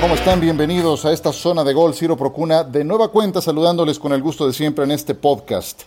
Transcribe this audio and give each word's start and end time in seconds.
¿cómo 0.00 0.14
están? 0.14 0.40
Bienvenidos 0.40 1.04
a 1.04 1.12
esta 1.12 1.32
zona 1.32 1.62
de 1.62 1.72
gol 1.72 1.94
Ciro 1.94 2.16
Procuna, 2.16 2.64
de 2.64 2.82
nueva 2.82 3.08
cuenta 3.08 3.40
saludándoles 3.40 3.98
con 3.98 4.12
el 4.12 4.22
gusto 4.22 4.46
de 4.46 4.52
siempre 4.52 4.84
en 4.84 4.90
este 4.90 5.14
podcast. 5.14 5.82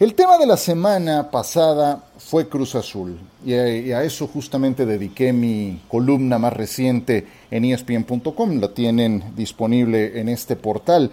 El 0.00 0.14
tema 0.14 0.36
de 0.36 0.46
la 0.46 0.56
semana 0.56 1.30
pasada 1.30 2.02
fue 2.18 2.48
Cruz 2.48 2.74
Azul 2.74 3.18
y 3.44 3.52
a, 3.52 4.02
eso 4.02 4.26
justamente 4.26 4.84
dediqué 4.84 5.32
mi 5.32 5.80
columna 5.88 6.38
más 6.38 6.52
reciente 6.52 7.26
en 7.50 7.66
ESPN.com, 7.66 8.58
la 8.58 8.74
tienen 8.74 9.22
disponible 9.36 10.18
en 10.18 10.28
este 10.28 10.56
portal. 10.56 11.10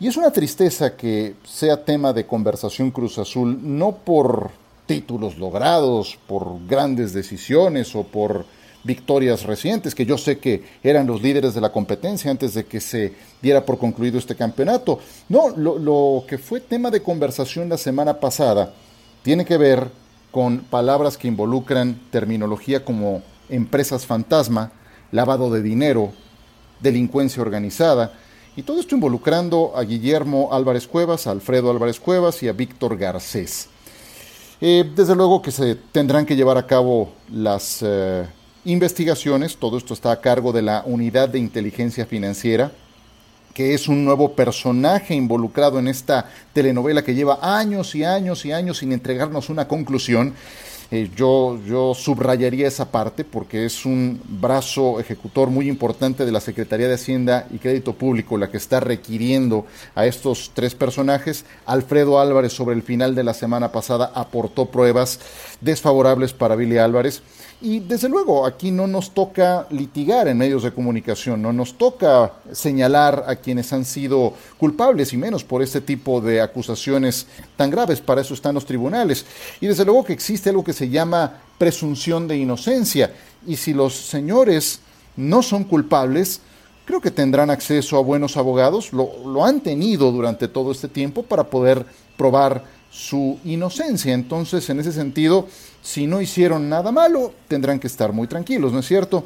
Y 0.00 0.08
es 0.08 0.16
una 0.16 0.32
tristeza 0.32 0.96
que 0.96 1.34
sea 1.44 1.84
tema 1.84 2.12
de 2.12 2.26
conversación 2.26 2.90
Cruz 2.90 3.18
Azul, 3.18 3.58
no 3.62 3.92
por 3.92 4.50
títulos 4.86 5.38
logrados, 5.38 6.18
por 6.26 6.66
grandes 6.66 7.12
decisiones 7.12 7.94
o 7.94 8.02
por 8.02 8.46
victorias 8.84 9.44
recientes, 9.44 9.94
que 9.94 10.06
yo 10.06 10.18
sé 10.18 10.38
que 10.38 10.64
eran 10.82 11.06
los 11.06 11.22
líderes 11.22 11.54
de 11.54 11.60
la 11.60 11.72
competencia 11.72 12.30
antes 12.30 12.54
de 12.54 12.64
que 12.64 12.80
se 12.80 13.12
diera 13.40 13.64
por 13.64 13.78
concluido 13.78 14.18
este 14.18 14.34
campeonato. 14.34 14.98
No, 15.28 15.50
lo, 15.50 16.24
que 16.26 16.38
fue 16.38 16.60
tema 16.60 16.90
de 16.90 17.02
conversación 17.02 17.68
la 17.68 17.78
semana 17.78 18.18
pasada 18.18 18.74
tiene 19.22 19.44
que 19.44 19.56
ver 19.56 19.88
con 20.30 20.60
palabras 20.60 21.16
que 21.16 21.28
involucran 21.28 22.00
terminología 22.10 22.84
como 22.84 23.22
empresas 23.48 24.06
fantasma, 24.06 24.72
lavado 25.12 25.50
de 25.50 25.62
dinero, 25.62 26.12
delincuencia 26.80 27.42
organizada, 27.42 28.14
y 28.56 28.62
todo 28.62 28.80
esto 28.80 28.94
involucrando 28.94 29.72
a 29.76 29.82
Guillermo 29.82 30.50
Álvarez 30.52 30.86
Cuevas, 30.86 31.26
a 31.26 31.30
Alfredo 31.30 31.70
Álvarez 31.70 32.00
Cuevas 32.00 32.42
y 32.42 32.48
a 32.48 32.52
Víctor 32.52 32.98
Garcés. 32.98 33.68
Eh, 34.60 34.90
desde 34.94 35.14
luego 35.14 35.42
que 35.42 35.50
se 35.50 35.74
tendrán 35.74 36.26
que 36.26 36.36
llevar 36.36 36.56
a 36.56 36.66
cabo 36.66 37.12
las 37.32 37.82
eh, 37.82 38.26
investigaciones, 38.64 39.56
todo 39.56 39.76
esto 39.76 39.94
está 39.94 40.12
a 40.12 40.20
cargo 40.20 40.52
de 40.52 40.62
la 40.62 40.82
Unidad 40.86 41.28
de 41.28 41.38
Inteligencia 41.38 42.06
Financiera, 42.06 42.72
que 43.54 43.74
es 43.74 43.88
un 43.88 44.04
nuevo 44.04 44.32
personaje 44.32 45.14
involucrado 45.14 45.78
en 45.78 45.88
esta 45.88 46.30
telenovela 46.52 47.02
que 47.02 47.14
lleva 47.14 47.38
años 47.42 47.94
y 47.94 48.04
años 48.04 48.44
y 48.44 48.52
años 48.52 48.78
sin 48.78 48.92
entregarnos 48.92 49.50
una 49.50 49.68
conclusión. 49.68 50.34
Eh, 50.90 51.10
yo, 51.16 51.58
yo 51.66 51.94
subrayaría 51.94 52.68
esa 52.68 52.90
parte 52.90 53.24
porque 53.24 53.64
es 53.64 53.86
un 53.86 54.20
brazo 54.26 55.00
ejecutor 55.00 55.48
muy 55.48 55.66
importante 55.66 56.26
de 56.26 56.32
la 56.32 56.40
Secretaría 56.40 56.86
de 56.86 56.94
Hacienda 56.94 57.46
y 57.50 57.56
Crédito 57.56 57.94
Público 57.94 58.36
la 58.36 58.50
que 58.50 58.58
está 58.58 58.78
requiriendo 58.78 59.64
a 59.94 60.04
estos 60.04 60.50
tres 60.52 60.74
personajes. 60.74 61.46
Alfredo 61.64 62.20
Álvarez 62.20 62.52
sobre 62.52 62.74
el 62.76 62.82
final 62.82 63.14
de 63.14 63.24
la 63.24 63.32
semana 63.32 63.72
pasada 63.72 64.12
aportó 64.14 64.66
pruebas 64.66 65.18
desfavorables 65.62 66.34
para 66.34 66.56
Billy 66.56 66.76
Álvarez. 66.76 67.22
Y 67.64 67.78
desde 67.78 68.08
luego, 68.08 68.44
aquí 68.44 68.72
no 68.72 68.88
nos 68.88 69.12
toca 69.14 69.68
litigar 69.70 70.26
en 70.26 70.36
medios 70.36 70.64
de 70.64 70.72
comunicación, 70.72 71.40
no 71.40 71.52
nos 71.52 71.78
toca 71.78 72.32
señalar 72.50 73.22
a 73.28 73.36
quienes 73.36 73.72
han 73.72 73.84
sido 73.84 74.34
culpables 74.58 75.12
y 75.12 75.16
menos 75.16 75.44
por 75.44 75.62
este 75.62 75.80
tipo 75.80 76.20
de 76.20 76.40
acusaciones 76.40 77.28
tan 77.56 77.70
graves. 77.70 78.00
Para 78.00 78.22
eso 78.22 78.34
están 78.34 78.56
los 78.56 78.66
tribunales. 78.66 79.24
Y 79.60 79.68
desde 79.68 79.84
luego 79.84 80.04
que 80.04 80.12
existe 80.12 80.50
algo 80.50 80.64
que 80.64 80.72
se 80.72 80.88
llama 80.88 81.40
presunción 81.56 82.26
de 82.26 82.36
inocencia. 82.36 83.14
Y 83.46 83.54
si 83.54 83.72
los 83.72 83.94
señores 83.94 84.80
no 85.16 85.40
son 85.40 85.62
culpables, 85.62 86.40
creo 86.84 87.00
que 87.00 87.12
tendrán 87.12 87.48
acceso 87.48 87.96
a 87.96 88.02
buenos 88.02 88.36
abogados, 88.36 88.92
lo, 88.92 89.08
lo 89.24 89.44
han 89.44 89.60
tenido 89.60 90.10
durante 90.10 90.48
todo 90.48 90.72
este 90.72 90.88
tiempo 90.88 91.22
para 91.22 91.44
poder 91.44 91.86
probar 92.16 92.64
su 92.90 93.38
inocencia. 93.44 94.12
Entonces, 94.12 94.68
en 94.68 94.80
ese 94.80 94.90
sentido, 94.90 95.46
si 95.82 96.06
no 96.06 96.20
hicieron 96.20 96.68
nada 96.68 96.92
malo, 96.92 97.34
tendrán 97.48 97.78
que 97.78 97.88
estar 97.88 98.12
muy 98.12 98.28
tranquilos, 98.28 98.72
¿no 98.72 98.78
es 98.78 98.86
cierto? 98.86 99.24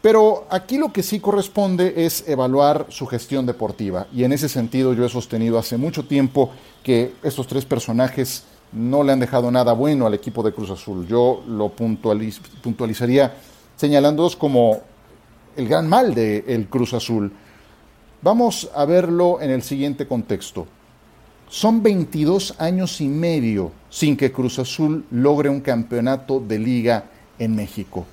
Pero 0.00 0.46
aquí 0.50 0.78
lo 0.78 0.92
que 0.92 1.02
sí 1.02 1.18
corresponde 1.18 2.04
es 2.04 2.28
evaluar 2.28 2.86
su 2.90 3.06
gestión 3.06 3.44
deportiva. 3.44 4.06
Y 4.12 4.24
en 4.24 4.32
ese 4.32 4.48
sentido 4.48 4.92
yo 4.92 5.04
he 5.04 5.08
sostenido 5.08 5.58
hace 5.58 5.76
mucho 5.76 6.04
tiempo 6.04 6.50
que 6.82 7.14
estos 7.22 7.46
tres 7.46 7.64
personajes 7.64 8.44
no 8.72 9.02
le 9.02 9.12
han 9.12 9.20
dejado 9.20 9.50
nada 9.50 9.72
bueno 9.72 10.06
al 10.06 10.14
equipo 10.14 10.42
de 10.42 10.52
Cruz 10.52 10.70
Azul. 10.70 11.06
Yo 11.06 11.42
lo 11.48 11.70
puntualizaría 11.70 13.34
señalándolos 13.76 14.36
como 14.36 14.80
el 15.56 15.68
gran 15.68 15.88
mal 15.88 16.14
del 16.14 16.44
el 16.46 16.68
Cruz 16.68 16.92
Azul. 16.92 17.32
Vamos 18.20 18.70
a 18.74 18.84
verlo 18.84 19.40
en 19.40 19.50
el 19.50 19.62
siguiente 19.62 20.06
contexto. 20.06 20.66
Son 21.48 21.82
22 21.82 22.54
años 22.58 23.00
y 23.00 23.08
medio 23.08 23.70
sin 23.90 24.16
que 24.16 24.32
Cruz 24.32 24.58
Azul 24.58 25.04
logre 25.10 25.48
un 25.48 25.60
campeonato 25.60 26.40
de 26.40 26.58
liga 26.58 27.04
en 27.38 27.54
México. 27.54 28.04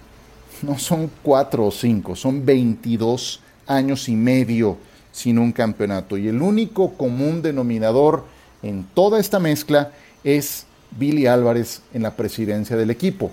No 0.61 0.77
son 0.77 1.09
cuatro 1.23 1.65
o 1.65 1.71
cinco, 1.71 2.15
son 2.15 2.45
22 2.45 3.39
años 3.65 4.07
y 4.09 4.15
medio 4.15 4.77
sin 5.11 5.39
un 5.39 5.51
campeonato. 5.51 6.17
Y 6.17 6.27
el 6.27 6.41
único 6.41 6.93
común 6.93 7.41
denominador 7.41 8.25
en 8.61 8.85
toda 8.93 9.19
esta 9.19 9.39
mezcla 9.39 9.91
es 10.23 10.65
Billy 10.97 11.25
Álvarez 11.25 11.81
en 11.93 12.03
la 12.03 12.15
presidencia 12.15 12.75
del 12.75 12.91
equipo. 12.91 13.31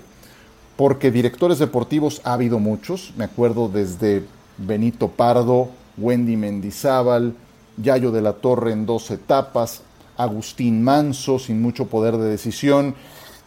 Porque 0.75 1.11
directores 1.11 1.59
deportivos 1.59 2.21
ha 2.23 2.33
habido 2.33 2.57
muchos, 2.59 3.13
me 3.17 3.25
acuerdo 3.25 3.67
desde 3.67 4.23
Benito 4.57 5.09
Pardo, 5.09 5.69
Wendy 5.97 6.37
Mendizábal, 6.37 7.33
Yayo 7.77 8.11
de 8.11 8.21
la 8.21 8.33
Torre 8.33 8.71
en 8.71 8.85
dos 8.85 9.11
etapas, 9.11 9.83
Agustín 10.19 10.83
Manso, 10.83 11.39
sin 11.39 11.61
mucho 11.61 11.87
poder 11.87 12.17
de 12.17 12.29
decisión. 12.29 12.93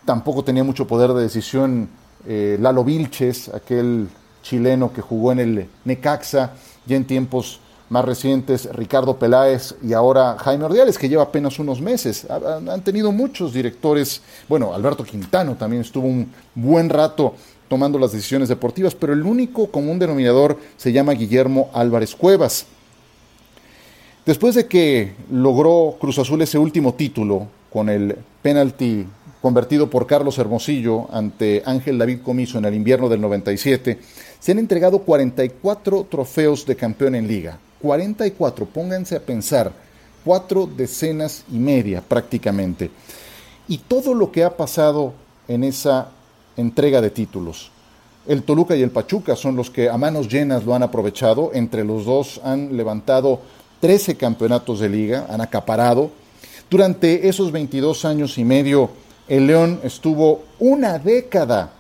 Tampoco 0.05 0.43
tenía 0.43 0.65
mucho 0.65 0.87
poder 0.87 1.13
de 1.13 1.23
decisión 1.23 1.89
eh, 2.27 2.57
Lalo 2.61 2.83
Vilches, 2.83 3.49
aquel 3.51 4.09
chileno 4.43 4.93
que 4.93 5.03
jugó 5.03 5.33
en 5.33 5.39
el 5.39 5.69
Necaxa, 5.85 6.55
ya 6.87 6.97
en 6.97 7.05
tiempos 7.05 7.61
más 7.91 8.07
recientes 8.07 8.69
Ricardo 8.73 9.19
Peláez 9.19 9.75
y 9.83 9.93
ahora 9.93 10.37
Jaime 10.39 10.65
Ordiales, 10.65 10.97
que 10.97 11.11
lleva 11.11 11.25
apenas 11.25 11.59
unos 11.59 11.81
meses. 11.83 12.27
Han 12.31 12.83
tenido 12.83 13.13
muchos 13.13 13.53
directores, 13.53 14.23
bueno, 14.49 14.73
Alberto 14.73 15.05
Quintano 15.05 15.57
también 15.57 15.83
estuvo 15.83 16.07
un 16.07 16.33
buen 16.55 16.89
rato 16.89 17.35
tomando 17.69 17.99
las 17.99 18.13
decisiones 18.13 18.49
deportivas, 18.49 18.95
pero 18.95 19.13
el 19.13 19.23
único 19.23 19.71
común 19.71 19.99
denominador 19.99 20.59
se 20.79 20.91
llama 20.91 21.13
Guillermo 21.13 21.71
Álvarez 21.75 22.15
Cuevas. 22.15 22.67
Después 24.25 24.55
de 24.55 24.67
que 24.67 25.15
logró 25.33 25.97
Cruz 26.01 26.17
Azul 26.21 26.43
ese 26.43 26.57
último 26.57 26.95
título 26.95 27.49
con 27.73 27.89
el 27.89 28.17
penalti 28.41 29.05
convertido 29.41 29.91
por 29.91 30.07
Carlos 30.07 30.39
Hermosillo 30.39 31.13
ante 31.13 31.61
Ángel 31.67 31.99
David 31.99 32.21
Comiso 32.23 32.59
en 32.59 32.65
el 32.65 32.75
invierno 32.75 33.09
del 33.09 33.21
97, 33.21 33.99
se 34.39 34.53
han 34.53 34.61
entregado 34.61 35.01
44 35.01 36.07
trofeos 36.09 36.65
de 36.65 36.77
campeón 36.77 37.17
en 37.17 37.27
liga. 37.27 37.59
44, 37.81 38.67
pónganse 38.67 39.17
a 39.17 39.21
pensar, 39.21 39.73
cuatro 40.25 40.69
decenas 40.69 41.45
y 41.51 41.59
media 41.59 42.01
prácticamente. 42.01 42.93
Y 43.67 43.79
todo 43.79 44.15
lo 44.15 44.31
que 44.31 44.45
ha 44.45 44.57
pasado 44.57 45.15
en 45.49 45.65
esa 45.65 46.11
entrega 46.57 47.01
de 47.01 47.11
títulos. 47.11 47.73
El 48.29 48.45
Toluca 48.45 48.77
y 48.77 48.83
el 48.83 48.93
Pachuca 48.93 49.35
son 49.35 49.57
los 49.57 49.69
que 49.69 49.91
a 49.91 49.99
manos 49.99 50.29
llenas 50.29 50.65
lo 50.65 50.77
han 50.77 50.85
aprovechado. 50.85 51.51
Entre 51.55 51.85
los 51.85 52.05
dos 52.05 52.41
han 52.45 52.77
levantado 52.77 53.41
13 53.83 54.17
campeonatos 54.17 54.79
de 54.79 54.89
liga, 54.89 55.27
han 55.29 55.41
acaparado. 55.41 56.13
Durante 56.71 57.29
esos 57.29 57.51
22 57.51 58.05
años 58.05 58.39
y 58.39 58.45
medio, 58.45 58.91
el 59.27 59.49
León 59.49 59.81
estuvo 59.83 60.45
una 60.61 61.01
década 61.01 61.73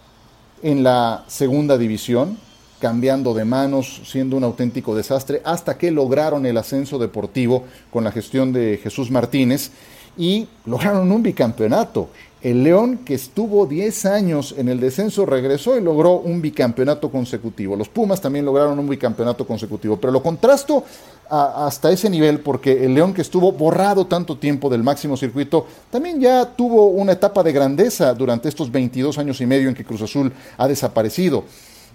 en 0.64 0.82
la 0.82 1.22
segunda 1.28 1.78
división, 1.78 2.38
cambiando 2.80 3.34
de 3.34 3.44
manos, 3.44 4.02
siendo 4.04 4.36
un 4.36 4.42
auténtico 4.42 4.96
desastre, 4.96 5.42
hasta 5.44 5.78
que 5.78 5.92
lograron 5.92 6.44
el 6.44 6.56
ascenso 6.56 6.98
deportivo 6.98 7.66
con 7.92 8.02
la 8.02 8.10
gestión 8.10 8.52
de 8.52 8.80
Jesús 8.82 9.12
Martínez 9.12 9.70
y 10.16 10.46
lograron 10.66 11.10
un 11.10 11.22
bicampeonato. 11.22 12.08
El 12.42 12.64
León, 12.64 12.98
que 13.04 13.14
estuvo 13.14 13.66
10 13.66 14.04
años 14.06 14.52
en 14.58 14.68
el 14.68 14.80
descenso, 14.80 15.24
regresó 15.24 15.78
y 15.78 15.80
logró 15.80 16.16
un 16.16 16.42
bicampeonato 16.42 17.08
consecutivo. 17.08 17.76
Los 17.76 17.88
Pumas 17.88 18.20
también 18.20 18.44
lograron 18.44 18.76
un 18.80 18.88
bicampeonato 18.88 19.46
consecutivo. 19.46 19.96
Pero 19.96 20.12
lo 20.12 20.20
contrasto 20.20 20.84
hasta 21.30 21.92
ese 21.92 22.10
nivel 22.10 22.40
porque 22.40 22.84
el 22.84 22.94
León, 22.94 23.14
que 23.14 23.22
estuvo 23.22 23.52
borrado 23.52 24.06
tanto 24.06 24.36
tiempo 24.36 24.68
del 24.68 24.82
máximo 24.82 25.16
circuito, 25.16 25.66
también 25.88 26.20
ya 26.20 26.44
tuvo 26.44 26.86
una 26.88 27.12
etapa 27.12 27.44
de 27.44 27.52
grandeza 27.52 28.12
durante 28.12 28.48
estos 28.48 28.72
22 28.72 29.18
años 29.18 29.40
y 29.40 29.46
medio 29.46 29.68
en 29.68 29.74
que 29.74 29.84
Cruz 29.84 30.02
Azul 30.02 30.32
ha 30.58 30.66
desaparecido. 30.66 31.44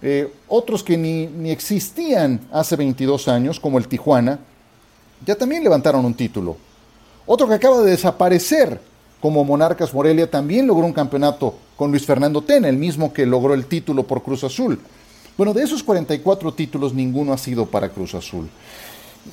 Eh, 0.02 0.32
otros 0.48 0.82
que 0.82 0.96
ni, 0.96 1.28
ni 1.28 1.52
existían 1.52 2.40
hace 2.54 2.78
22 2.78 3.28
años, 3.28 3.60
como 3.60 3.78
el 3.78 3.88
Tijuana, 3.90 4.40
ya 5.26 5.36
también 5.36 5.62
levantaron 5.62 6.06
un 6.06 6.14
título. 6.14 6.56
Otro 7.28 7.48
que 7.48 7.56
acaba 7.56 7.82
de 7.82 7.92
desaparecer 7.92 8.80
como 9.22 9.44
Monarcas 9.44 9.94
Morelia, 9.94 10.32
también 10.32 10.66
logró 10.66 10.86
un 10.86 10.94
campeonato 10.94 11.56
con 11.76 11.92
Luis 11.92 12.06
Fernando 12.06 12.42
Tena, 12.42 12.70
el 12.70 12.78
mismo 12.78 13.12
que 13.12 13.26
logró 13.26 13.54
el 13.54 13.66
título 13.66 14.04
por 14.04 14.24
Cruz 14.24 14.44
Azul. 14.44 14.80
Bueno, 15.38 15.54
de 15.54 15.64
esos 15.64 15.84
44 15.84 16.54
títulos, 16.54 16.94
ninguno 16.94 17.34
ha 17.34 17.38
sido 17.38 17.66
para 17.66 17.90
Cruz 17.90 18.16
Azul. 18.16 18.50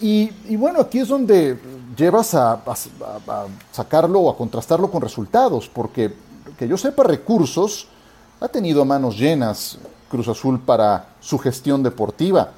Y, 0.01 0.31
bueno, 0.57 0.81
aquí 0.81 0.99
es 0.99 1.09
donde 1.09 1.57
llevas 1.97 2.35
a, 2.35 2.61
sacarlo 3.71 4.21
o 4.21 4.31
a 4.31 4.37
contrastarlo 4.37 4.91
con 4.91 5.01
resultados, 5.01 5.71
porque 5.73 6.13
que 6.59 6.67
yo 6.67 6.77
sepa, 6.77 7.05
recursos 7.05 7.87
ha 8.41 8.49
tenido 8.49 8.85
manos 8.85 9.19
llenas 9.19 9.79
Cruz 10.11 10.29
Azul 10.29 10.61
para 10.61 11.11
su 11.21 11.39
gestión 11.39 11.83
deportiva. 11.83 12.51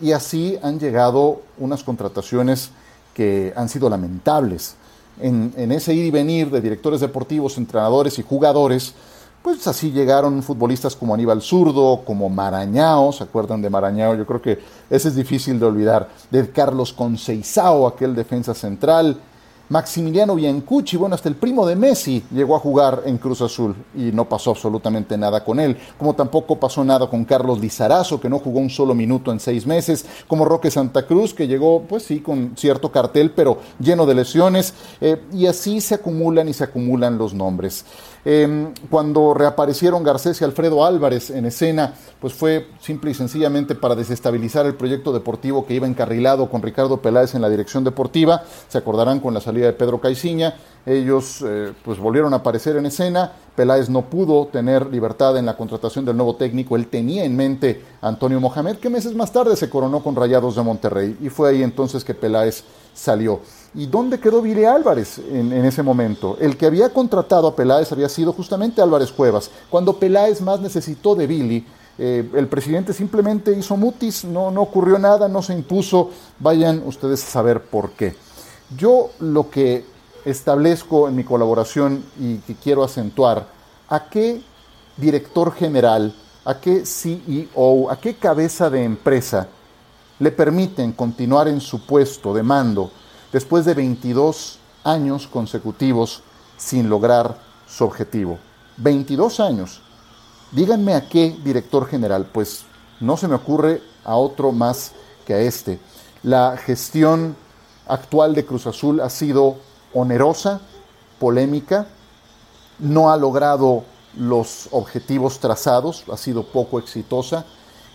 y 0.00 0.12
así 0.12 0.58
han 0.62 0.80
llegado 0.80 1.42
unas 1.58 1.84
contrataciones 1.84 2.70
que 3.14 3.52
han 3.54 3.68
sido 3.68 3.88
lamentables. 3.90 4.76
En, 5.22 5.72
ese 5.72 5.94
ir 5.94 6.06
y 6.06 6.10
venir 6.10 6.50
de 6.50 6.60
directores 6.60 7.00
deportivos, 7.00 7.58
entrenadores 7.58 8.18
y 8.18 8.22
jugadores, 8.22 8.94
pues 9.42 9.66
así 9.66 9.90
llegaron 9.90 10.42
futbolistas 10.42 10.94
como 10.94 11.14
Aníbal 11.14 11.40
Zurdo, 11.40 12.02
como 12.04 12.28
Marañao, 12.28 13.12
¿se 13.12 13.24
acuerdan 13.24 13.62
de 13.62 13.70
Marañao? 13.70 14.14
Yo 14.14 14.26
creo 14.26 14.42
que 14.42 14.58
ese 14.90 15.08
es 15.08 15.16
difícil 15.16 15.58
de 15.58 15.66
olvidar, 15.66 16.08
de 16.30 16.50
Carlos 16.50 16.92
Conceizao, 16.92 17.86
aquel 17.86 18.14
defensa 18.14 18.54
central, 18.54 19.18
Maximiliano 19.70 20.34
Biancucci, 20.34 20.96
bueno, 20.96 21.14
hasta 21.14 21.28
el 21.28 21.36
primo 21.36 21.64
de 21.64 21.76
Messi 21.76 22.24
llegó 22.32 22.56
a 22.56 22.58
jugar 22.58 23.02
en 23.06 23.18
Cruz 23.18 23.40
Azul 23.40 23.76
y 23.94 24.10
no 24.10 24.28
pasó 24.28 24.50
absolutamente 24.50 25.16
nada 25.16 25.44
con 25.44 25.60
él, 25.60 25.76
como 25.96 26.12
tampoco 26.12 26.58
pasó 26.58 26.84
nada 26.84 27.08
con 27.08 27.24
Carlos 27.24 27.60
Lizarazo, 27.60 28.20
que 28.20 28.28
no 28.28 28.40
jugó 28.40 28.58
un 28.58 28.68
solo 28.68 28.96
minuto 28.96 29.30
en 29.30 29.38
seis 29.38 29.68
meses, 29.68 30.04
como 30.26 30.44
Roque 30.44 30.72
Santa 30.72 31.06
Cruz, 31.06 31.32
que 31.32 31.46
llegó, 31.46 31.82
pues 31.82 32.02
sí, 32.02 32.18
con 32.18 32.54
cierto 32.56 32.90
cartel, 32.90 33.30
pero 33.30 33.58
lleno 33.78 34.06
de 34.06 34.14
lesiones, 34.16 34.74
eh, 35.00 35.22
y 35.32 35.46
así 35.46 35.80
se 35.80 35.94
acumulan 35.94 36.48
y 36.48 36.52
se 36.52 36.64
acumulan 36.64 37.16
los 37.16 37.32
nombres. 37.32 37.84
Em, 38.24 38.74
cuando 38.90 39.32
reaparecieron 39.32 40.04
Garcés 40.04 40.40
y 40.40 40.44
Alfredo 40.44 40.84
Álvarez 40.84 41.30
en 41.30 41.46
escena, 41.46 41.94
pues 42.20 42.34
fue 42.34 42.68
simple 42.80 43.12
y 43.12 43.14
sencillamente 43.14 43.74
para 43.74 43.94
desestabilizar 43.94 44.66
el 44.66 44.74
proyecto 44.74 45.12
deportivo 45.12 45.64
que 45.64 45.74
iba 45.74 45.86
encarrilado 45.86 46.50
con 46.50 46.60
Ricardo 46.60 46.98
Peláez 46.98 47.34
en 47.34 47.40
la 47.40 47.48
dirección 47.48 47.82
deportiva. 47.82 48.42
Se 48.68 48.78
acordarán 48.78 49.20
con 49.20 49.32
la 49.32 49.40
salida 49.40 49.66
de 49.66 49.72
Pedro 49.72 50.00
Caiciña. 50.00 50.54
Ellos 50.84 51.42
eh, 51.46 51.72
pues 51.82 51.98
volvieron 51.98 52.32
a 52.34 52.38
aparecer 52.38 52.76
en 52.76 52.86
escena. 52.86 53.32
Peláez 53.56 53.88
no 53.88 54.02
pudo 54.02 54.46
tener 54.46 54.86
libertad 54.86 55.36
en 55.38 55.46
la 55.46 55.56
contratación 55.56 56.04
del 56.04 56.16
nuevo 56.16 56.36
técnico. 56.36 56.76
Él 56.76 56.88
tenía 56.88 57.24
en 57.24 57.36
mente 57.36 57.82
a 58.02 58.08
Antonio 58.08 58.40
Mohamed, 58.40 58.76
que 58.76 58.90
meses 58.90 59.14
más 59.14 59.32
tarde 59.32 59.56
se 59.56 59.70
coronó 59.70 60.02
con 60.02 60.14
Rayados 60.14 60.56
de 60.56 60.62
Monterrey. 60.62 61.16
Y 61.20 61.30
fue 61.30 61.50
ahí 61.50 61.62
entonces 61.62 62.04
que 62.04 62.14
Peláez 62.14 62.64
salió. 62.94 63.40
¿Y 63.74 63.86
dónde 63.86 64.18
quedó 64.18 64.42
Billy 64.42 64.64
Álvarez 64.64 65.18
en, 65.18 65.52
ese 65.64 65.82
momento? 65.84 66.36
El 66.40 66.56
que 66.56 66.66
había 66.66 66.88
contratado 66.88 67.46
a 67.46 67.54
Peláez 67.54 67.92
había 67.92 68.08
sido 68.08 68.32
justamente 68.32 68.82
Álvarez 68.82 69.12
Cuevas. 69.12 69.48
Cuando 69.68 69.96
Peláez 69.96 70.40
más 70.40 70.60
necesitó 70.60 71.14
de 71.14 71.28
Billy, 71.28 71.64
eh, 71.96 72.28
el 72.34 72.48
presidente 72.48 72.92
simplemente 72.92 73.52
hizo 73.52 73.76
mutis, 73.76 74.24
no, 74.24 74.50
no 74.50 74.62
ocurrió 74.62 74.98
nada, 74.98 75.28
no 75.28 75.40
se 75.40 75.54
impuso. 75.54 76.10
Vayan 76.40 76.82
ustedes 76.84 77.22
a 77.22 77.30
saber 77.30 77.62
por 77.62 77.90
qué. 77.92 78.16
Yo 78.76 79.10
lo 79.20 79.48
que 79.50 79.84
establezco 80.24 81.08
en 81.08 81.14
mi 81.14 81.22
colaboración 81.22 82.04
y 82.18 82.38
que 82.38 82.56
quiero 82.56 82.82
acentuar, 82.82 83.46
¿a 83.88 84.08
qué 84.08 84.42
director 84.96 85.54
general, 85.54 86.12
a 86.44 86.60
qué 86.60 86.84
CEO, 86.84 87.88
a 87.88 88.00
qué 88.00 88.16
cabeza 88.16 88.68
de 88.68 88.82
empresa 88.82 89.46
le 90.18 90.32
permiten 90.32 90.92
continuar 90.92 91.46
en 91.46 91.60
su 91.60 91.86
puesto 91.86 92.34
de 92.34 92.42
mando 92.42 92.90
después 93.32 93.64
de 93.64 93.74
22 93.74 94.58
años 94.84 95.26
consecutivos 95.26 96.22
sin 96.56 96.88
lograr 96.88 97.36
su 97.66 97.84
objetivo. 97.84 98.38
22 98.76 99.40
años. 99.40 99.82
Díganme 100.52 100.94
a 100.94 101.08
qué 101.08 101.36
director 101.44 101.86
general, 101.86 102.26
pues 102.32 102.64
no 102.98 103.16
se 103.16 103.28
me 103.28 103.36
ocurre 103.36 103.82
a 104.04 104.16
otro 104.16 104.52
más 104.52 104.92
que 105.26 105.34
a 105.34 105.40
este. 105.40 105.78
La 106.22 106.56
gestión 106.56 107.36
actual 107.86 108.34
de 108.34 108.44
Cruz 108.44 108.66
Azul 108.66 109.00
ha 109.00 109.10
sido 109.10 109.56
onerosa, 109.94 110.60
polémica, 111.18 111.86
no 112.78 113.10
ha 113.10 113.16
logrado 113.16 113.84
los 114.16 114.68
objetivos 114.72 115.38
trazados, 115.38 116.04
ha 116.12 116.16
sido 116.16 116.44
poco 116.44 116.78
exitosa 116.78 117.44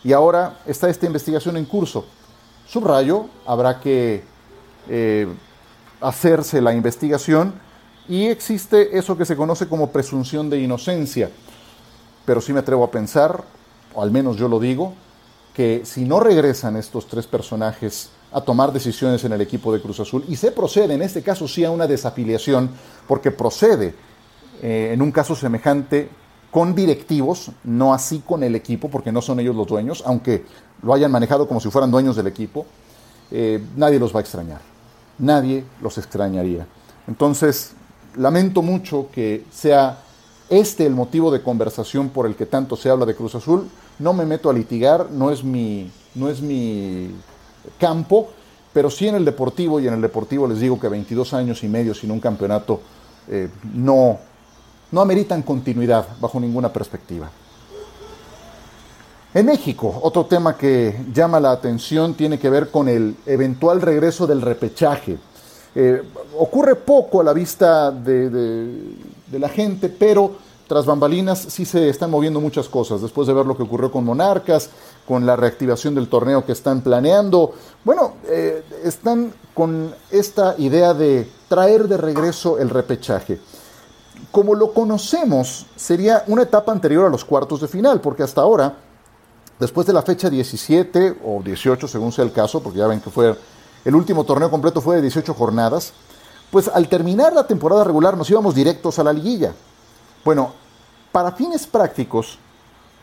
y 0.03 0.13
ahora 0.13 0.59
está 0.65 0.89
esta 0.89 1.07
investigación 1.07 1.57
en 1.57 1.65
curso. 1.65 2.05
Subrayo, 2.67 3.25
habrá 3.45 3.79
que 3.79 4.23
eh, 4.89 5.27
hacerse 6.01 6.61
la 6.61 6.73
investigación 6.73 7.53
y 8.07 8.27
existe 8.27 8.97
eso 8.97 9.17
que 9.17 9.25
se 9.25 9.35
conoce 9.35 9.67
como 9.67 9.91
presunción 9.91 10.49
de 10.49 10.59
inocencia. 10.59 11.31
Pero 12.25 12.41
sí 12.41 12.53
me 12.53 12.59
atrevo 12.59 12.83
a 12.83 12.91
pensar, 12.91 13.43
o 13.93 14.01
al 14.01 14.11
menos 14.11 14.37
yo 14.37 14.47
lo 14.47 14.59
digo, 14.59 14.93
que 15.53 15.81
si 15.85 16.05
no 16.05 16.19
regresan 16.19 16.75
estos 16.75 17.07
tres 17.07 17.27
personajes 17.27 18.09
a 18.31 18.41
tomar 18.41 18.73
decisiones 18.73 19.23
en 19.23 19.33
el 19.33 19.41
equipo 19.41 19.73
de 19.73 19.81
Cruz 19.81 19.99
Azul 20.01 20.25
y 20.27 20.35
se 20.35 20.51
procede, 20.51 20.93
en 20.93 21.01
este 21.01 21.21
caso 21.21 21.47
sí, 21.47 21.63
a 21.63 21.71
una 21.71 21.87
desafiliación, 21.87 22.69
porque 23.07 23.31
procede 23.31 23.95
eh, 24.61 24.91
en 24.93 25.01
un 25.01 25.11
caso 25.11 25.35
semejante 25.35 26.09
con 26.51 26.75
directivos, 26.75 27.51
no 27.63 27.93
así 27.93 28.19
con 28.25 28.43
el 28.43 28.55
equipo, 28.55 28.89
porque 28.89 29.11
no 29.11 29.21
son 29.21 29.39
ellos 29.39 29.55
los 29.55 29.67
dueños, 29.67 30.03
aunque 30.05 30.45
lo 30.81 30.93
hayan 30.93 31.11
manejado 31.11 31.47
como 31.47 31.59
si 31.59 31.69
fueran 31.69 31.91
dueños 31.91 32.15
del 32.15 32.27
equipo, 32.27 32.65
eh, 33.31 33.63
nadie 33.75 33.99
los 33.99 34.13
va 34.13 34.19
a 34.19 34.21
extrañar 34.21 34.74
nadie 35.17 35.63
los 35.81 35.97
extrañaría. 35.97 36.67
Entonces, 37.07 37.73
lamento 38.15 38.61
mucho 38.61 39.09
que 39.13 39.45
sea 39.51 39.99
este 40.49 40.85
el 40.85 40.93
motivo 40.93 41.31
de 41.31 41.41
conversación 41.41 42.09
por 42.09 42.25
el 42.25 42.35
que 42.35 42.45
tanto 42.45 42.75
se 42.75 42.89
habla 42.89 43.05
de 43.05 43.15
Cruz 43.15 43.35
Azul. 43.35 43.67
No 43.99 44.13
me 44.13 44.25
meto 44.25 44.49
a 44.49 44.53
litigar, 44.53 45.09
no 45.11 45.31
es 45.31 45.43
mi, 45.43 45.91
no 46.13 46.29
es 46.29 46.41
mi 46.41 47.11
campo, 47.79 48.29
pero 48.73 48.89
sí 48.89 49.07
en 49.07 49.15
el 49.15 49.25
deportivo, 49.25 49.79
y 49.79 49.87
en 49.87 49.93
el 49.93 50.01
deportivo 50.01 50.47
les 50.47 50.59
digo 50.59 50.79
que 50.79 50.89
22 50.89 51.33
años 51.33 51.63
y 51.63 51.67
medio 51.67 51.93
sin 51.93 52.11
un 52.11 52.19
campeonato 52.19 52.81
eh, 53.27 53.49
no, 53.73 54.19
no 54.91 55.01
ameritan 55.01 55.41
continuidad 55.41 56.07
bajo 56.19 56.39
ninguna 56.39 56.71
perspectiva. 56.71 57.29
En 59.35 59.47
México, 59.47 59.99
otro 60.01 60.27
tema 60.27 60.55
que 60.55 60.97
llama 61.13 61.41
la 61.41 61.51
atención 61.51 62.13
tiene 62.13 62.39
que 62.39 62.49
ver 62.49 62.71
con 62.71 62.87
el 62.87 63.17
eventual 63.25 63.81
regreso 63.81 64.25
del 64.25 64.41
repechaje. 64.41 65.17
Eh, 65.75 66.01
ocurre 66.39 66.75
poco 66.75 67.19
a 67.19 67.23
la 67.25 67.33
vista 67.33 67.91
de, 67.91 68.95
la 69.33 69.49
gente, 69.49 69.89
pero 69.89 70.31
tras 70.69 70.85
bambalinas 70.85 71.37
sí 71.49 71.65
se 71.65 71.89
están 71.89 72.11
moviendo 72.11 72.39
muchas 72.39 72.69
cosas. 72.69 73.01
Después 73.01 73.27
de 73.27 73.33
ver 73.33 73.45
lo 73.45 73.57
que 73.57 73.63
ocurrió 73.63 73.91
con 73.91 74.05
Monarcas, 74.05 74.69
con 75.05 75.25
la 75.25 75.35
reactivación 75.35 75.95
del 75.95 76.07
torneo 76.07 76.45
que 76.45 76.53
están 76.53 76.79
planeando, 76.79 77.55
bueno, 77.83 78.13
eh, 78.29 78.63
están 78.85 79.33
con 79.53 79.93
esta 80.11 80.55
idea 80.59 80.93
de 80.93 81.29
traer 81.49 81.89
de 81.89 81.97
regreso 81.97 82.57
el 82.57 82.69
repechaje. 82.69 83.41
Como 84.31 84.55
lo 84.55 84.71
conocemos, 84.71 85.65
sería 85.75 86.23
una 86.27 86.43
etapa 86.43 86.71
anterior 86.71 87.05
a 87.05 87.09
los 87.09 87.25
cuartos 87.25 87.59
de 87.59 87.67
final, 87.67 87.99
porque 87.99 88.23
hasta 88.23 88.39
ahora 88.39 88.84
Después 89.59 89.87
de 89.87 89.93
la 89.93 90.01
fecha 90.01 90.29
17 90.29 91.19
o 91.23 91.41
18, 91.41 91.87
según 91.87 92.11
sea 92.11 92.25
el 92.25 92.33
caso, 92.33 92.61
porque 92.61 92.79
ya 92.79 92.87
ven 92.87 92.99
que 92.99 93.09
fue 93.09 93.35
el 93.85 93.95
último 93.95 94.23
torneo 94.23 94.49
completo 94.49 94.81
fue 94.81 94.97
de 94.97 95.03
18 95.03 95.33
jornadas, 95.33 95.93
pues 96.51 96.67
al 96.67 96.89
terminar 96.89 97.33
la 97.33 97.47
temporada 97.47 97.83
regular 97.83 98.17
nos 98.17 98.29
íbamos 98.29 98.55
directos 98.55 98.99
a 98.99 99.03
la 99.03 99.13
liguilla. 99.13 99.53
Bueno, 100.25 100.53
para 101.11 101.31
fines 101.31 101.67
prácticos, 101.67 102.37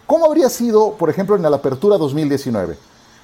¿cómo 0.06 0.26
habría 0.26 0.50
sido, 0.50 0.92
por 0.94 1.08
ejemplo, 1.08 1.36
en 1.36 1.42
la 1.42 1.48
apertura 1.48 1.96
2019? 1.96 2.76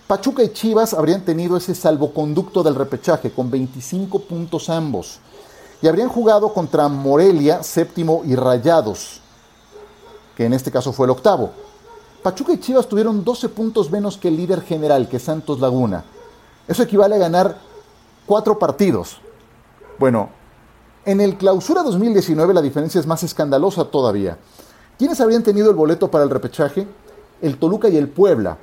Pachuca 0.07 0.43
y 0.43 0.53
Chivas 0.55 0.95
habrían 0.95 1.23
tenido 1.23 1.57
ese 1.57 1.75
salvoconducto 1.75 2.63
del 2.63 2.77
repechaje 2.77 3.31
con 3.31 3.51
25 3.51 4.21
puntos 4.21 4.71
ambos 4.71 5.19
y 5.83 5.89
habrían 5.89 6.09
jugado 6.09 6.55
contra 6.55 6.89
Morelia, 6.89 7.63
séptimo 7.63 8.23
y 8.25 8.35
Rayados, 8.35 9.21
que 10.35 10.47
en 10.47 10.55
este 10.55 10.71
caso 10.71 10.93
fue 10.95 11.05
el 11.07 11.11
octavo. 11.11 11.53
Pachuca 12.23 12.53
y 12.53 12.59
Chivas 12.59 12.89
tuvieron 12.89 13.25
12 13.25 13.49
puntos 13.51 13.91
menos 13.91 14.17
que 14.17 14.29
el 14.29 14.37
líder 14.37 14.63
general, 14.63 15.09
que 15.09 15.19
Santos 15.19 15.61
Laguna. 15.61 16.05
Eso 16.67 16.83
equivale 16.83 17.15
a 17.15 17.19
ganar 17.19 17.59
cuatro 18.27 18.59
partidos. 18.59 19.19
Bueno, 19.99 20.31
en 21.05 21.21
el 21.21 21.37
clausura 21.37 21.83
2019 21.83 22.53
la 22.53 22.61
diferencia 22.63 23.01
es 23.01 23.07
más 23.07 23.23
escandalosa 23.23 23.85
todavía. 23.85 24.37
¿Quiénes 24.99 25.21
habrían 25.21 25.43
tenido 25.43 25.71
el 25.71 25.77
boleto 25.77 26.11
para 26.11 26.25
el 26.25 26.31
repechaje? 26.31 26.87
El 27.41 27.57
Toluca 27.57 27.89
y 27.89 27.97
el 27.97 28.09
Puebla, 28.09 28.59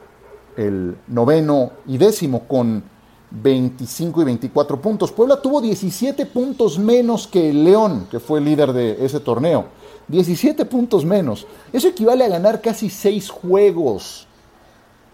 el 0.58 0.98
noveno 1.08 1.72
y 1.88 1.98
décimo 1.98 2.48
con 2.48 2.84
25 3.32 4.22
y 4.22 4.26
24 4.26 4.82
puntos. 4.82 5.12
Puebla 5.12 5.42
tuvo 5.42 5.62
17 5.62 6.26
puntos 6.28 6.78
menos 6.78 7.28
que 7.28 7.50
el 7.50 7.64
León, 7.64 8.08
que 8.12 8.20
fue 8.20 8.40
el 8.40 8.46
líder 8.46 8.74
de 8.74 9.04
ese 9.04 9.20
torneo. 9.20 9.66
17 10.08 10.66
puntos 10.66 11.06
menos. 11.06 11.48
Eso 11.74 11.88
equivale 11.88 12.24
a 12.24 12.30
ganar 12.30 12.62
casi 12.62 12.90
6 12.90 13.30
juegos. 13.30 14.28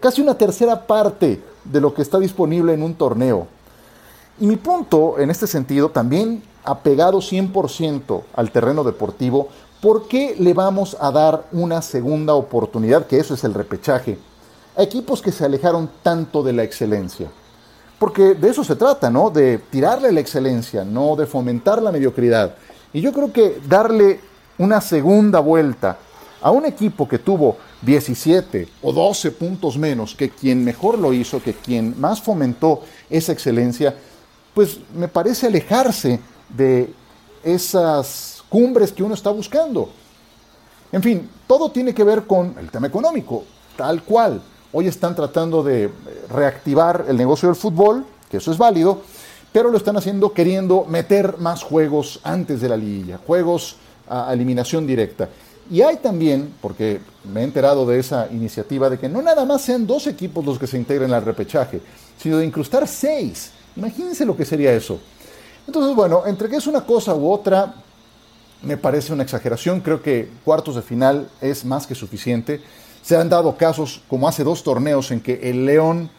Casi 0.00 0.20
una 0.20 0.36
tercera 0.36 0.86
parte 0.86 1.40
de 1.64 1.80
lo 1.80 1.94
que 1.94 2.02
está 2.02 2.18
disponible 2.18 2.74
en 2.74 2.82
un 2.82 2.94
torneo. 2.94 3.46
Y 4.40 4.46
mi 4.46 4.56
punto 4.56 5.18
en 5.18 5.30
este 5.30 5.46
sentido, 5.46 5.90
también 5.90 6.42
apegado 6.64 7.18
100% 7.18 8.22
al 8.34 8.50
terreno 8.50 8.84
deportivo, 8.84 9.48
¿por 9.80 10.08
qué 10.08 10.34
le 10.38 10.54
vamos 10.54 10.96
a 11.00 11.10
dar 11.10 11.46
una 11.52 11.82
segunda 11.82 12.34
oportunidad, 12.34 13.06
que 13.06 13.18
eso 13.18 13.34
es 13.34 13.44
el 13.44 13.54
repechaje, 13.54 14.18
a 14.76 14.82
equipos 14.82 15.22
que 15.22 15.32
se 15.32 15.44
alejaron 15.44 15.90
tanto 16.02 16.42
de 16.42 16.52
la 16.52 16.64
excelencia? 16.64 17.30
Porque 17.98 18.34
de 18.34 18.50
eso 18.50 18.64
se 18.64 18.74
trata, 18.74 19.10
¿no? 19.10 19.30
De 19.30 19.58
tirarle 19.58 20.10
la 20.10 20.20
excelencia, 20.20 20.84
no 20.84 21.14
de 21.14 21.26
fomentar 21.26 21.80
la 21.80 21.92
mediocridad. 21.92 22.56
Y 22.92 23.00
yo 23.00 23.12
creo 23.12 23.32
que 23.32 23.60
darle 23.68 24.18
una 24.58 24.80
segunda 24.80 25.40
vuelta 25.40 25.98
a 26.40 26.50
un 26.50 26.66
equipo 26.66 27.08
que 27.08 27.18
tuvo 27.18 27.56
17 27.82 28.68
o 28.82 28.92
12 28.92 29.30
puntos 29.32 29.78
menos 29.78 30.14
que 30.14 30.30
quien 30.30 30.64
mejor 30.64 30.98
lo 30.98 31.12
hizo, 31.12 31.42
que 31.42 31.54
quien 31.54 31.98
más 32.00 32.20
fomentó 32.20 32.82
esa 33.08 33.32
excelencia, 33.32 33.94
pues 34.54 34.78
me 34.94 35.08
parece 35.08 35.46
alejarse 35.46 36.20
de 36.48 36.92
esas 37.42 38.42
cumbres 38.48 38.92
que 38.92 39.02
uno 39.02 39.14
está 39.14 39.30
buscando. 39.30 39.90
En 40.90 41.02
fin, 41.02 41.28
todo 41.46 41.70
tiene 41.70 41.94
que 41.94 42.04
ver 42.04 42.26
con 42.26 42.54
el 42.58 42.70
tema 42.70 42.86
económico, 42.86 43.44
tal 43.76 44.02
cual. 44.02 44.42
Hoy 44.72 44.88
están 44.88 45.14
tratando 45.14 45.62
de 45.62 45.90
reactivar 46.30 47.04
el 47.08 47.16
negocio 47.16 47.48
del 47.48 47.56
fútbol, 47.56 48.04
que 48.30 48.38
eso 48.38 48.50
es 48.50 48.58
válido, 48.58 49.02
pero 49.52 49.70
lo 49.70 49.76
están 49.76 49.96
haciendo 49.96 50.32
queriendo 50.32 50.84
meter 50.86 51.38
más 51.38 51.62
juegos 51.62 52.20
antes 52.24 52.60
de 52.60 52.68
la 52.68 52.76
liguilla, 52.76 53.18
juegos 53.26 53.76
a 54.08 54.32
eliminación 54.32 54.86
directa. 54.86 55.28
Y 55.70 55.80
hay 55.80 55.96
también, 55.96 56.52
porque 56.60 57.00
me 57.32 57.40
he 57.40 57.44
enterado 57.44 57.86
de 57.86 57.98
esa 57.98 58.28
iniciativa, 58.30 58.90
de 58.90 58.98
que 58.98 59.08
no 59.08 59.22
nada 59.22 59.44
más 59.44 59.62
sean 59.62 59.86
dos 59.86 60.06
equipos 60.06 60.44
los 60.44 60.58
que 60.58 60.66
se 60.66 60.76
integren 60.76 61.12
al 61.12 61.24
repechaje, 61.24 61.80
sino 62.18 62.38
de 62.38 62.46
incrustar 62.46 62.86
seis. 62.86 63.52
Imagínense 63.76 64.26
lo 64.26 64.36
que 64.36 64.44
sería 64.44 64.72
eso. 64.72 65.00
Entonces, 65.66 65.94
bueno, 65.94 66.24
entre 66.26 66.48
que 66.48 66.56
es 66.56 66.66
una 66.66 66.84
cosa 66.84 67.14
u 67.14 67.30
otra, 67.30 67.74
me 68.62 68.76
parece 68.76 69.12
una 69.12 69.22
exageración. 69.22 69.80
Creo 69.80 70.02
que 70.02 70.28
cuartos 70.44 70.74
de 70.76 70.82
final 70.82 71.28
es 71.40 71.64
más 71.64 71.86
que 71.86 71.94
suficiente. 71.94 72.60
Se 73.02 73.16
han 73.16 73.28
dado 73.28 73.56
casos, 73.56 74.02
como 74.08 74.28
hace 74.28 74.44
dos 74.44 74.62
torneos, 74.62 75.10
en 75.10 75.20
que 75.20 75.48
el 75.50 75.64
León, 75.64 76.10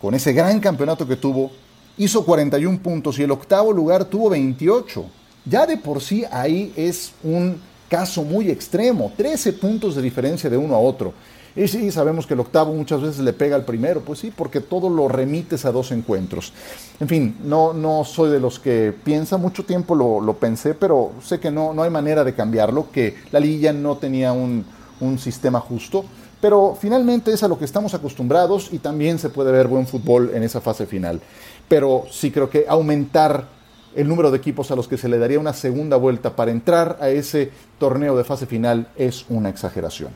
con 0.00 0.14
ese 0.14 0.32
gran 0.32 0.60
campeonato 0.60 1.06
que 1.06 1.16
tuvo, 1.16 1.50
hizo 1.98 2.24
41 2.24 2.78
puntos 2.80 3.18
y 3.18 3.22
el 3.22 3.30
octavo 3.30 3.72
lugar 3.72 4.04
tuvo 4.04 4.30
28. 4.30 5.04
Ya 5.48 5.64
de 5.64 5.76
por 5.76 6.02
sí 6.02 6.24
ahí 6.30 6.72
es 6.76 7.12
un 7.22 7.60
caso 7.88 8.22
muy 8.22 8.50
extremo, 8.50 9.12
13 9.16 9.52
puntos 9.54 9.94
de 9.94 10.02
diferencia 10.02 10.50
de 10.50 10.56
uno 10.56 10.74
a 10.74 10.78
otro. 10.78 11.14
Y 11.54 11.68
sí, 11.68 11.90
sabemos 11.90 12.26
que 12.26 12.34
el 12.34 12.40
octavo 12.40 12.74
muchas 12.74 13.00
veces 13.00 13.20
le 13.20 13.32
pega 13.32 13.56
al 13.56 13.64
primero, 13.64 14.02
pues 14.02 14.18
sí, 14.18 14.30
porque 14.34 14.60
todo 14.60 14.90
lo 14.90 15.08
remites 15.08 15.64
a 15.64 15.72
dos 15.72 15.90
encuentros. 15.90 16.52
En 17.00 17.08
fin, 17.08 17.36
no, 17.44 17.72
no 17.72 18.04
soy 18.04 18.30
de 18.30 18.40
los 18.40 18.58
que 18.58 18.92
piensa, 19.04 19.38
mucho 19.38 19.64
tiempo 19.64 19.94
lo, 19.94 20.36
pensé, 20.36 20.74
pero 20.74 21.12
sé 21.22 21.40
que 21.40 21.50
no, 21.50 21.72
no 21.72 21.82
hay 21.82 21.88
manera 21.90 22.24
de 22.24 22.34
cambiarlo, 22.34 22.90
que 22.92 23.16
la 23.32 23.40
liguilla 23.40 23.72
no 23.72 23.96
tenía 23.96 24.32
un, 24.32 24.66
un 25.00 25.18
sistema 25.18 25.58
justo, 25.60 26.04
pero 26.42 26.76
finalmente 26.78 27.32
es 27.32 27.42
a 27.42 27.48
lo 27.48 27.58
que 27.58 27.64
estamos 27.64 27.94
acostumbrados 27.94 28.68
y 28.72 28.78
también 28.78 29.18
se 29.18 29.30
puede 29.30 29.50
ver 29.50 29.66
buen 29.66 29.86
fútbol 29.86 30.32
en 30.34 30.42
esa 30.42 30.60
fase 30.60 30.84
final. 30.84 31.22
Pero 31.68 32.04
sí 32.10 32.30
creo 32.30 32.50
que 32.50 32.66
aumentar 32.68 33.55
el 33.96 34.06
número 34.06 34.30
de 34.30 34.36
equipos 34.36 34.70
a 34.70 34.76
los 34.76 34.86
que 34.86 34.98
se 34.98 35.08
le 35.08 35.18
daría 35.18 35.40
una 35.40 35.52
segunda 35.52 35.96
vuelta 35.96 36.36
para 36.36 36.50
entrar 36.50 36.98
a 37.00 37.08
ese 37.08 37.50
torneo 37.78 38.16
de 38.16 38.24
fase 38.24 38.46
final 38.46 38.88
es 38.96 39.24
una 39.28 39.48
exageración. 39.48 40.10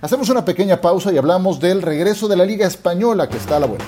Hacemos 0.00 0.28
una 0.28 0.44
pequeña 0.44 0.80
pausa 0.80 1.12
y 1.12 1.18
hablamos 1.18 1.60
del 1.60 1.82
regreso 1.82 2.28
de 2.28 2.36
la 2.36 2.44
Liga 2.44 2.66
Española 2.66 3.28
que 3.28 3.36
está 3.36 3.56
a 3.56 3.60
la 3.60 3.66
vuelta. 3.66 3.86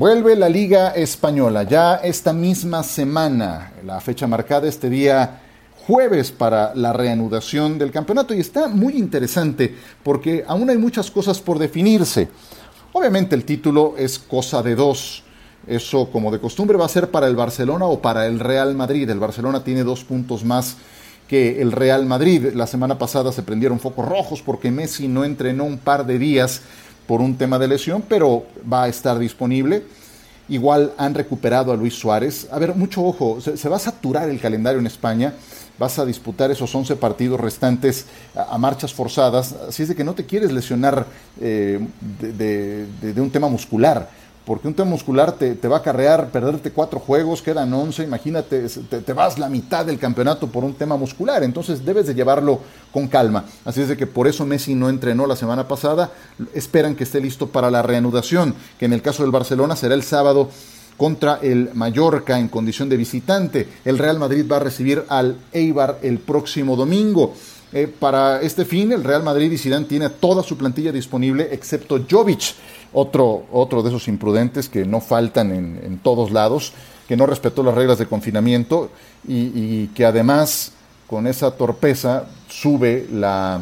Vuelve 0.00 0.34
la 0.34 0.48
Liga 0.48 0.92
Española 0.92 1.62
ya 1.64 1.96
esta 1.96 2.32
misma 2.32 2.82
semana, 2.82 3.74
la 3.84 4.00
fecha 4.00 4.26
marcada 4.26 4.66
este 4.66 4.88
día 4.88 5.42
jueves 5.86 6.32
para 6.32 6.74
la 6.74 6.94
reanudación 6.94 7.78
del 7.78 7.90
campeonato 7.90 8.32
y 8.32 8.40
está 8.40 8.68
muy 8.68 8.94
interesante 8.94 9.76
porque 10.02 10.42
aún 10.48 10.70
hay 10.70 10.78
muchas 10.78 11.10
cosas 11.10 11.38
por 11.38 11.58
definirse. 11.58 12.30
Obviamente 12.94 13.34
el 13.34 13.44
título 13.44 13.94
es 13.98 14.18
cosa 14.18 14.62
de 14.62 14.74
dos. 14.74 15.22
Eso 15.66 16.10
como 16.10 16.30
de 16.30 16.40
costumbre 16.40 16.78
va 16.78 16.86
a 16.86 16.88
ser 16.88 17.10
para 17.10 17.26
el 17.26 17.36
Barcelona 17.36 17.84
o 17.84 18.00
para 18.00 18.26
el 18.26 18.40
Real 18.40 18.74
Madrid. 18.74 19.10
El 19.10 19.20
Barcelona 19.20 19.62
tiene 19.62 19.84
dos 19.84 20.02
puntos 20.02 20.46
más 20.46 20.78
que 21.28 21.60
el 21.60 21.72
Real 21.72 22.06
Madrid. 22.06 22.54
La 22.54 22.66
semana 22.66 22.96
pasada 22.96 23.32
se 23.32 23.42
prendieron 23.42 23.78
focos 23.78 24.08
rojos 24.08 24.40
porque 24.40 24.70
Messi 24.70 25.08
no 25.08 25.24
entrenó 25.24 25.64
un 25.64 25.76
par 25.76 26.06
de 26.06 26.18
días 26.18 26.62
por 27.10 27.20
un 27.20 27.34
tema 27.34 27.58
de 27.58 27.66
lesión, 27.66 28.04
pero 28.08 28.46
va 28.72 28.84
a 28.84 28.88
estar 28.88 29.18
disponible. 29.18 29.82
Igual 30.48 30.92
han 30.96 31.12
recuperado 31.12 31.72
a 31.72 31.76
Luis 31.76 31.94
Suárez. 31.94 32.46
A 32.52 32.58
ver, 32.60 32.76
mucho 32.76 33.02
ojo, 33.02 33.40
se, 33.40 33.68
va 33.68 33.74
a 33.74 33.80
saturar 33.80 34.28
el 34.28 34.38
calendario 34.38 34.78
en 34.78 34.86
España. 34.86 35.34
Vas 35.76 35.98
a 35.98 36.04
disputar 36.04 36.52
esos 36.52 36.72
11 36.72 36.94
partidos 36.94 37.40
restantes 37.40 38.06
a, 38.36 38.56
marchas 38.58 38.94
forzadas. 38.94 39.56
Así 39.68 39.82
es 39.82 39.88
de 39.88 39.96
que 39.96 40.04
no 40.04 40.14
te 40.14 40.24
quieres 40.24 40.52
lesionar 40.52 41.04
eh, 41.40 41.80
de 42.20 43.20
un 43.20 43.30
tema 43.32 43.48
muscular 43.48 44.08
porque 44.50 44.66
un 44.66 44.74
tema 44.74 44.90
muscular 44.90 45.30
te, 45.30 45.68
va 45.68 45.76
a 45.76 45.78
acarrear 45.78 46.30
perderte 46.30 46.72
cuatro 46.72 46.98
juegos, 46.98 47.40
quedan 47.40 47.72
once, 47.72 48.02
imagínate, 48.02 48.66
te, 48.68 49.12
vas 49.12 49.38
la 49.38 49.48
mitad 49.48 49.86
del 49.86 49.96
campeonato 49.96 50.48
por 50.48 50.64
un 50.64 50.74
tema 50.74 50.96
muscular, 50.96 51.44
entonces 51.44 51.84
debes 51.84 52.08
de 52.08 52.16
llevarlo 52.16 52.58
con 52.90 53.06
calma. 53.06 53.44
Así 53.64 53.80
es 53.80 53.86
de 53.86 53.96
que 53.96 54.08
por 54.08 54.26
eso 54.26 54.44
Messi 54.44 54.74
no 54.74 54.88
entrenó 54.88 55.28
la 55.28 55.36
semana 55.36 55.68
pasada, 55.68 56.10
esperan 56.52 56.96
que 56.96 57.04
esté 57.04 57.20
listo 57.20 57.46
para 57.46 57.70
la 57.70 57.82
reanudación, 57.82 58.56
que 58.76 58.86
en 58.86 58.92
el 58.92 59.02
caso 59.02 59.22
del 59.22 59.30
Barcelona 59.30 59.76
será 59.76 59.94
el 59.94 60.02
sábado 60.02 60.50
contra 60.96 61.38
el 61.40 61.70
Mallorca 61.74 62.40
en 62.40 62.48
condición 62.48 62.88
de 62.88 62.96
visitante. 62.96 63.68
El 63.84 63.98
Real 63.98 64.18
Madrid 64.18 64.46
va 64.50 64.56
a 64.56 64.58
recibir 64.58 65.04
al 65.10 65.36
Eibar 65.52 66.00
el 66.02 66.18
próximo 66.18 66.74
domingo. 66.74 67.34
Eh, 67.72 67.86
para 67.86 68.40
este 68.40 68.64
fin, 68.64 68.90
el 68.90 69.04
Real 69.04 69.22
Madrid 69.22 69.50
y 69.52 69.58
Zidane 69.58 69.84
tiene 69.84 70.08
toda 70.08 70.42
su 70.42 70.56
plantilla 70.56 70.90
disponible, 70.90 71.48
excepto 71.52 72.04
Jovic, 72.10 72.54
otro, 72.92 73.44
otro 73.52 73.82
de 73.82 73.90
esos 73.90 74.08
imprudentes 74.08 74.68
que 74.68 74.84
no 74.84 75.00
faltan 75.00 75.52
en, 75.52 75.98
todos 75.98 76.32
lados, 76.32 76.72
que 77.06 77.16
no 77.16 77.26
respetó 77.26 77.62
las 77.62 77.74
reglas 77.74 77.98
de 77.98 78.06
confinamiento 78.06 78.90
y, 79.26 79.86
que 79.88 80.04
además, 80.04 80.72
con 81.06 81.28
esa 81.28 81.52
torpeza, 81.52 82.24
sube 82.48 83.06
la, 83.12 83.60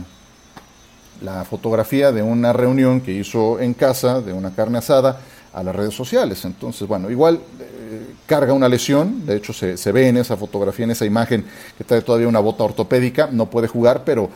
la 1.20 1.44
fotografía 1.44 2.10
de 2.10 2.22
una 2.22 2.54
reunión 2.54 3.02
que 3.02 3.12
hizo 3.12 3.60
en 3.60 3.74
casa, 3.74 4.22
de 4.22 4.32
una 4.32 4.54
carne 4.54 4.78
asada, 4.78 5.20
a 5.52 5.62
las 5.62 5.76
redes 5.76 5.94
sociales. 5.94 6.44
Entonces, 6.46 6.88
bueno, 6.88 7.10
igual 7.10 7.40
carga 8.28 8.52
una 8.52 8.68
lesión, 8.68 9.24
de 9.24 9.36
hecho 9.36 9.54
se, 9.54 9.78
se, 9.78 9.90
ve 9.90 10.06
en 10.06 10.18
esa 10.18 10.36
fotografía, 10.36 10.84
en 10.84 10.90
esa 10.90 11.06
imagen 11.06 11.46
que 11.78 11.82
trae 11.82 12.02
todavía 12.02 12.28
una 12.28 12.40
bota 12.40 12.62
ortopédica, 12.62 13.30
no 13.32 13.46
puede 13.46 13.68
jugar, 13.68 14.04
pero, 14.04 14.28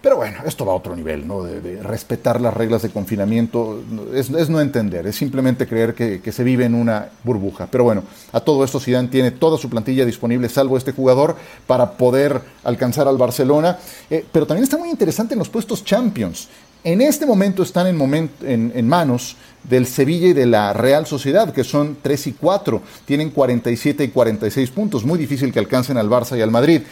pero 0.00 0.16
bueno, 0.18 0.38
esto 0.46 0.64
va 0.64 0.72
a 0.72 0.76
otro 0.76 0.94
nivel, 0.94 1.26
¿no? 1.26 1.42
De, 1.42 1.82
respetar 1.82 2.40
las 2.40 2.54
reglas 2.54 2.82
de 2.82 2.90
confinamiento 2.90 3.82
es, 4.14 4.30
no 4.50 4.60
entender, 4.60 5.06
es 5.08 5.16
simplemente 5.16 5.66
creer 5.66 5.94
que, 5.94 6.20
que, 6.20 6.30
se 6.30 6.44
vive 6.44 6.64
en 6.64 6.74
una 6.74 7.08
burbuja. 7.24 7.66
Pero 7.70 7.84
bueno, 7.84 8.04
a 8.30 8.40
todo 8.40 8.62
esto 8.64 8.78
Zidane 8.78 9.08
tiene 9.08 9.30
toda 9.30 9.58
su 9.58 9.68
plantilla 9.68 10.04
disponible, 10.04 10.48
salvo 10.48 10.76
este 10.76 10.92
jugador, 10.92 11.34
para 11.66 11.92
poder 11.92 12.40
alcanzar 12.64 13.08
al 13.08 13.16
Barcelona. 13.16 13.78
Eh, 14.10 14.24
pero 14.30 14.46
también 14.46 14.64
está 14.64 14.76
muy 14.76 14.90
interesante 14.90 15.34
en 15.34 15.38
los 15.38 15.48
puestos 15.48 15.82
Champions. 15.82 16.48
En 16.84 17.00
este 17.00 17.24
momento 17.24 17.62
están 17.62 17.86
en, 17.86 18.88
manos 18.88 19.36
del 19.62 19.86
Sevilla 19.86 20.28
y 20.28 20.32
de 20.34 20.44
la 20.44 20.74
Real 20.74 21.06
Sociedad, 21.06 21.50
que 21.50 21.64
son 21.64 21.96
3 22.02 22.26
y 22.26 22.32
4, 22.32 22.82
tienen 23.06 23.30
47 23.30 24.04
y 24.04 24.08
46 24.08 24.70
puntos, 24.70 25.02
muy 25.02 25.18
difícil 25.18 25.50
que 25.50 25.58
alcancen 25.58 25.96
al 25.96 26.10
Barça 26.10 26.36
y 26.36 26.42
al 26.42 26.50
Madrid, 26.50 26.82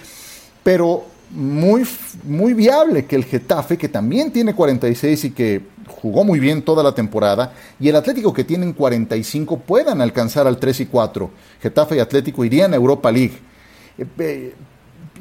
pero 0.62 1.04
muy, 1.30 1.86
muy 2.24 2.54
viable 2.54 3.04
que 3.04 3.16
el 3.16 3.24
Getafe, 3.24 3.76
que 3.76 3.90
también 3.90 4.32
tiene 4.32 4.54
46 4.54 5.24
y 5.24 5.30
que 5.32 5.60
jugó 5.86 6.24
muy 6.24 6.40
bien 6.40 6.62
toda 6.62 6.82
la 6.82 6.94
temporada, 6.94 7.52
y 7.78 7.90
el 7.90 7.96
Atlético 7.96 8.32
que 8.32 8.44
tienen 8.44 8.72
45 8.72 9.58
puedan 9.58 10.00
alcanzar 10.00 10.46
al 10.46 10.56
3 10.56 10.80
y 10.80 10.86
4. 10.86 11.30
Getafe 11.60 11.96
y 11.96 11.98
Atlético 11.98 12.46
irían 12.46 12.72
a 12.72 12.76
Europa 12.76 13.12
League. 13.12 13.38
Eh, 13.98 14.06
eh, 14.18 14.54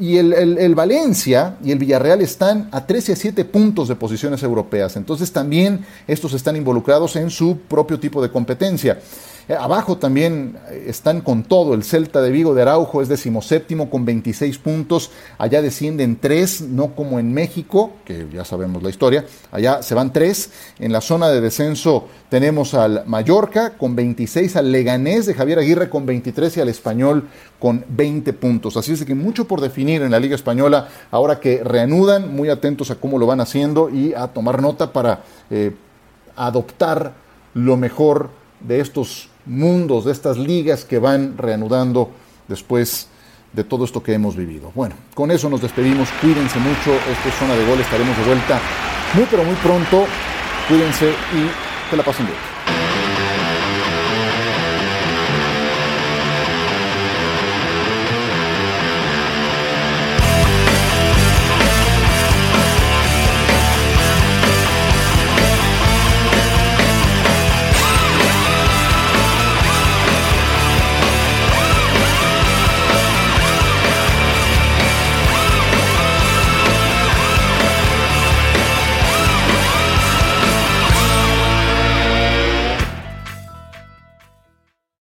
y 0.01 0.17
el, 0.17 0.73
Valencia 0.73 1.57
y 1.63 1.71
el 1.71 1.77
Villarreal 1.77 2.21
están 2.21 2.69
a 2.71 2.87
13 2.87 3.13
a 3.13 3.15
7 3.15 3.45
puntos 3.45 3.87
de 3.87 3.95
posiciones 3.95 4.41
europeas. 4.41 4.95
Entonces 4.95 5.31
también 5.31 5.85
estos 6.07 6.33
están 6.33 6.55
involucrados 6.55 7.15
en 7.17 7.29
su 7.29 7.59
propio 7.69 7.99
tipo 7.99 8.19
de 8.19 8.31
competencia. 8.31 8.99
Eh, 9.47 9.55
abajo 9.59 9.97
también 9.97 10.57
eh, 10.69 10.85
están 10.87 11.21
con 11.21 11.43
todo. 11.43 11.73
El 11.73 11.83
Celta 11.83 12.21
de 12.21 12.31
Vigo 12.31 12.53
de 12.53 12.61
Araujo 12.61 13.01
es 13.01 13.07
decimoséptimo 13.07 13.89
con 13.89 14.05
26 14.05 14.57
puntos. 14.59 15.11
Allá 15.37 15.61
descienden 15.61 16.17
tres, 16.19 16.61
no 16.61 16.95
como 16.95 17.19
en 17.19 17.33
México, 17.33 17.93
que 18.05 18.27
ya 18.31 18.45
sabemos 18.45 18.83
la 18.83 18.89
historia. 18.89 19.25
Allá 19.51 19.81
se 19.81 19.95
van 19.95 20.13
tres. 20.13 20.51
En 20.79 20.91
la 20.91 21.01
zona 21.01 21.29
de 21.29 21.41
descenso 21.41 22.07
tenemos 22.29 22.73
al 22.73 23.03
Mallorca 23.05 23.77
con 23.77 23.95
26, 23.95 24.55
al 24.55 24.71
Leganés 24.71 25.25
de 25.25 25.33
Javier 25.33 25.59
Aguirre 25.59 25.89
con 25.89 26.05
23 26.05 26.57
y 26.57 26.61
al 26.61 26.69
Español 26.69 27.27
con 27.59 27.83
20 27.89 28.33
puntos. 28.33 28.77
Así 28.77 28.93
es 28.93 29.03
que 29.05 29.15
mucho 29.15 29.47
por 29.47 29.61
definir 29.61 30.01
en 30.01 30.11
la 30.11 30.19
Liga 30.19 30.35
Española 30.35 30.87
ahora 31.11 31.39
que 31.39 31.63
reanudan, 31.63 32.35
muy 32.35 32.49
atentos 32.49 32.91
a 32.91 32.95
cómo 32.95 33.19
lo 33.19 33.27
van 33.27 33.41
haciendo 33.41 33.89
y 33.89 34.13
a 34.13 34.27
tomar 34.27 34.61
nota 34.61 34.93
para 34.93 35.23
eh, 35.49 35.75
adoptar 36.35 37.13
lo 37.53 37.77
mejor 37.77 38.29
de 38.61 38.79
estos 38.79 39.30
mundos, 39.51 40.05
de 40.05 40.11
estas 40.11 40.37
ligas 40.37 40.85
que 40.85 40.97
van 40.97 41.37
reanudando 41.37 42.09
después 42.47 43.07
de 43.53 43.63
todo 43.63 43.83
esto 43.85 44.01
que 44.01 44.13
hemos 44.13 44.35
vivido. 44.35 44.71
Bueno, 44.73 44.95
con 45.13 45.29
eso 45.29 45.49
nos 45.49 45.61
despedimos. 45.61 46.09
Cuídense 46.21 46.57
mucho. 46.59 46.93
Esto 47.11 47.29
es 47.29 47.35
Zona 47.35 47.53
de 47.55 47.65
Gol. 47.65 47.79
Estaremos 47.79 48.17
de 48.17 48.23
vuelta 48.23 48.59
muy, 49.13 49.25
pero 49.29 49.43
muy 49.43 49.55
pronto. 49.55 50.05
Cuídense 50.67 51.09
y 51.09 51.89
que 51.89 51.97
la 51.97 52.03
pasen 52.03 52.25
bien. 52.25 52.60